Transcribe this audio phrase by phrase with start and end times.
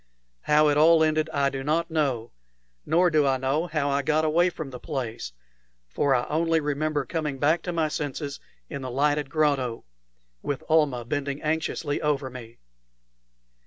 [0.45, 2.31] How it all ended I do not know,
[2.87, 5.31] nor do I know how I got away from the place;
[5.87, 9.85] for I only remember coming back to my senses in the lighted grotto,
[10.41, 12.57] with Almah bending anxiously over me.